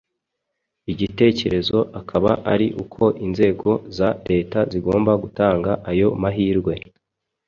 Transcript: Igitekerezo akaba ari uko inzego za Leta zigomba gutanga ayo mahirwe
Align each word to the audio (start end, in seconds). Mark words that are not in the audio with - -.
Igitekerezo 0.91 1.77
akaba 1.99 2.31
ari 2.53 2.67
uko 2.83 3.03
inzego 3.25 3.69
za 3.97 4.09
Leta 4.29 4.59
zigomba 4.71 5.11
gutanga 5.23 5.71
ayo 5.89 6.07
mahirwe 6.21 6.73